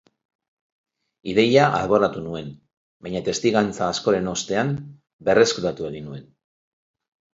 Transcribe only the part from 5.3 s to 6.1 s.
berreskuratu egin